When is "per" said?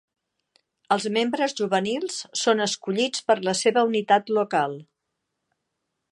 3.27-3.35